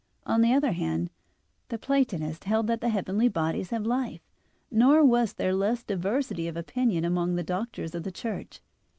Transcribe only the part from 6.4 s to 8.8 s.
of opinion among the Doctors of the Church.